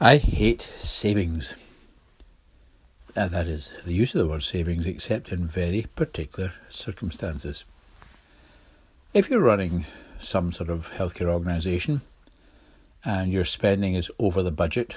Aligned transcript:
I 0.00 0.18
hate 0.18 0.68
savings. 0.76 1.54
Uh, 3.16 3.28
that 3.28 3.46
is, 3.46 3.72
the 3.86 3.94
use 3.94 4.14
of 4.14 4.18
the 4.18 4.28
word 4.28 4.42
savings, 4.42 4.84
except 4.84 5.32
in 5.32 5.46
very 5.46 5.86
particular 5.96 6.52
circumstances. 6.68 7.64
If 9.14 9.30
you're 9.30 9.40
running 9.40 9.86
some 10.18 10.52
sort 10.52 10.68
of 10.68 10.90
healthcare 10.90 11.32
organisation 11.32 12.02
and 13.06 13.32
your 13.32 13.46
spending 13.46 13.94
is 13.94 14.10
over 14.18 14.42
the 14.42 14.52
budget, 14.52 14.96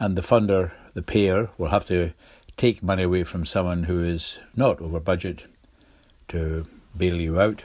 and 0.00 0.16
the 0.16 0.22
funder, 0.22 0.72
the 0.94 1.02
payer, 1.02 1.50
will 1.58 1.68
have 1.68 1.84
to 1.84 2.14
take 2.56 2.82
money 2.82 3.02
away 3.02 3.22
from 3.22 3.44
someone 3.44 3.82
who 3.82 4.02
is 4.02 4.40
not 4.56 4.80
over 4.80 4.98
budget 4.98 5.44
to 6.28 6.66
bail 6.96 7.20
you 7.20 7.38
out, 7.38 7.64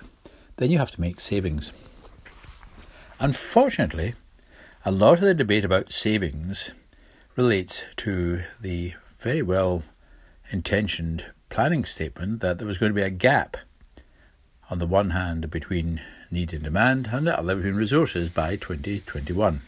then 0.57 0.69
you 0.69 0.79
have 0.79 0.91
to 0.91 0.99
make 0.99 1.21
savings. 1.21 1.71
Unfortunately, 3.21 4.15
a 4.89 4.91
lot 4.91 5.19
of 5.19 5.21
the 5.21 5.35
debate 5.35 5.63
about 5.63 5.91
savings 5.91 6.71
relates 7.35 7.83
to 7.95 8.41
the 8.59 8.95
very 9.19 9.43
well 9.43 9.83
intentioned 10.49 11.25
planning 11.47 11.85
statement 11.85 12.41
that 12.41 12.57
there 12.57 12.65
was 12.65 12.79
going 12.79 12.89
to 12.89 12.95
be 12.95 13.03
a 13.03 13.11
gap 13.11 13.55
on 14.71 14.79
the 14.79 14.87
one 14.87 15.11
hand 15.11 15.51
between 15.51 16.01
need 16.31 16.51
and 16.55 16.63
demand, 16.63 17.09
and 17.11 17.27
the 17.27 17.39
other 17.39 17.57
between 17.57 17.75
resources 17.75 18.29
by 18.29 18.55
2021. 18.55 19.61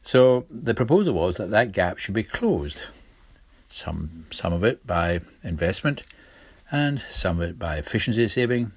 So 0.00 0.46
the 0.50 0.72
proposal 0.72 1.12
was 1.12 1.36
that 1.36 1.50
that 1.50 1.72
gap 1.72 1.98
should 1.98 2.14
be 2.14 2.22
closed, 2.22 2.84
some, 3.68 4.24
some 4.30 4.54
of 4.54 4.64
it 4.64 4.86
by 4.86 5.20
investment, 5.44 6.04
and 6.70 7.02
some 7.10 7.38
of 7.38 7.50
it 7.50 7.58
by 7.58 7.76
efficiency 7.76 8.28
saving, 8.28 8.72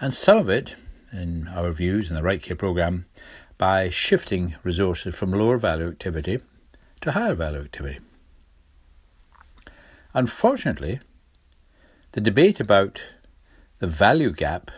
and 0.00 0.14
some 0.14 0.38
of 0.38 0.48
it, 0.48 0.74
in 1.12 1.48
our 1.48 1.70
views 1.72 2.08
in 2.08 2.16
the 2.16 2.22
Right 2.22 2.42
Care 2.42 2.56
programme, 2.56 3.04
by 3.58 3.88
shifting 3.88 4.54
resources 4.62 5.14
from 5.14 5.32
lower 5.32 5.58
value 5.58 5.88
activity 5.88 6.40
to 7.00 7.12
higher 7.12 7.34
value 7.34 7.60
activity. 7.60 7.98
Unfortunately, 10.14 11.00
the 12.12 12.20
debate 12.20 12.60
about 12.60 13.02
the 13.78 13.86
value 13.86 14.32
gap, 14.32 14.70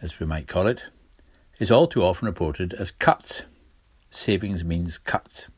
as 0.00 0.20
we 0.20 0.26
might 0.26 0.46
call 0.46 0.66
it, 0.66 0.84
is 1.58 1.70
all 1.70 1.86
too 1.86 2.02
often 2.02 2.26
reported 2.26 2.72
as 2.74 2.90
cuts. 2.90 3.42
Savings 4.10 4.64
means 4.64 4.98
cuts. 4.98 5.48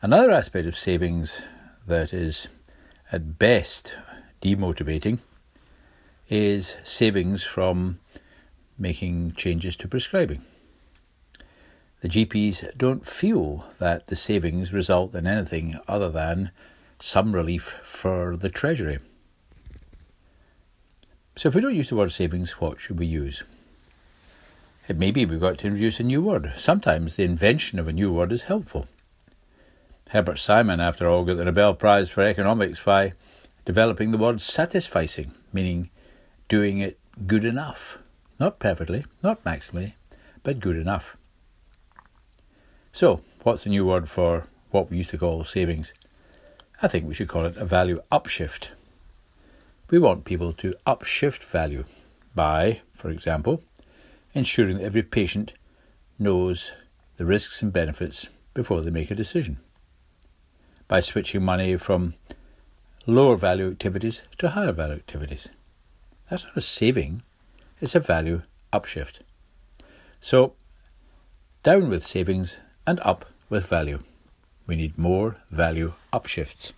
Another 0.00 0.30
aspect 0.30 0.66
of 0.66 0.78
savings 0.78 1.42
that 1.86 2.12
is 2.12 2.48
at 3.10 3.38
best 3.38 3.96
demotivating 4.40 5.18
is 6.28 6.76
savings 6.82 7.42
from 7.42 7.98
making 8.78 9.32
changes 9.32 9.76
to 9.76 9.88
prescribing. 9.88 10.42
The 12.00 12.08
GPs 12.08 12.76
don't 12.76 13.06
feel 13.06 13.64
that 13.78 14.08
the 14.08 14.16
savings 14.16 14.72
result 14.72 15.14
in 15.14 15.26
anything 15.26 15.78
other 15.86 16.10
than 16.10 16.50
some 16.98 17.32
relief 17.32 17.74
for 17.84 18.36
the 18.36 18.50
Treasury. 18.50 18.98
So, 21.36 21.48
if 21.48 21.54
we 21.54 21.60
don't 21.60 21.76
use 21.76 21.88
the 21.88 21.96
word 21.96 22.12
savings, 22.12 22.60
what 22.60 22.80
should 22.80 22.98
we 22.98 23.06
use? 23.06 23.44
It 24.88 24.98
may 24.98 25.12
be 25.12 25.24
we've 25.24 25.40
got 25.40 25.58
to 25.58 25.68
introduce 25.68 26.00
a 26.00 26.02
new 26.02 26.20
word. 26.20 26.52
Sometimes 26.56 27.14
the 27.14 27.22
invention 27.22 27.78
of 27.78 27.86
a 27.86 27.92
new 27.92 28.12
word 28.12 28.32
is 28.32 28.42
helpful. 28.42 28.88
Herbert 30.10 30.40
Simon, 30.40 30.80
after 30.80 31.08
all, 31.08 31.24
got 31.24 31.36
the 31.36 31.44
Nobel 31.44 31.74
Prize 31.74 32.10
for 32.10 32.22
Economics 32.22 32.80
by 32.80 33.12
developing 33.64 34.10
the 34.10 34.18
word 34.18 34.36
satisficing, 34.36 35.30
meaning 35.52 35.88
doing 36.48 36.78
it 36.78 36.98
good 37.26 37.44
enough. 37.44 37.98
Not 38.38 38.58
perfectly, 38.58 39.04
not 39.22 39.44
maximally, 39.44 39.94
but 40.42 40.60
good 40.60 40.76
enough. 40.76 41.16
So, 42.92 43.22
what's 43.42 43.64
the 43.64 43.70
new 43.70 43.86
word 43.86 44.08
for 44.08 44.48
what 44.70 44.90
we 44.90 44.98
used 44.98 45.10
to 45.10 45.18
call 45.18 45.44
savings? 45.44 45.94
I 46.82 46.88
think 46.88 47.06
we 47.06 47.14
should 47.14 47.28
call 47.28 47.46
it 47.46 47.56
a 47.56 47.64
value 47.64 48.02
upshift. 48.10 48.70
We 49.90 49.98
want 49.98 50.24
people 50.24 50.52
to 50.54 50.74
upshift 50.86 51.44
value 51.44 51.84
by, 52.34 52.80
for 52.92 53.10
example, 53.10 53.62
ensuring 54.34 54.78
that 54.78 54.84
every 54.84 55.02
patient 55.02 55.52
knows 56.18 56.72
the 57.16 57.24
risks 57.24 57.62
and 57.62 57.72
benefits 57.72 58.28
before 58.54 58.80
they 58.80 58.90
make 58.90 59.10
a 59.10 59.14
decision. 59.14 59.58
By 60.88 61.00
switching 61.00 61.44
money 61.44 61.76
from 61.76 62.14
lower 63.06 63.36
value 63.36 63.70
activities 63.70 64.22
to 64.38 64.50
higher 64.50 64.72
value 64.72 64.94
activities. 64.94 65.48
That's 66.28 66.44
not 66.44 66.56
a 66.56 66.60
saving, 66.60 67.22
it's 67.82 67.96
a 67.96 68.00
value 68.00 68.42
upshift. 68.72 69.18
So, 70.20 70.54
down 71.64 71.90
with 71.90 72.06
savings 72.06 72.60
and 72.86 73.00
up 73.00 73.24
with 73.50 73.66
value. 73.66 73.98
We 74.68 74.76
need 74.76 74.96
more 74.96 75.38
value 75.50 75.94
upshifts. 76.12 76.72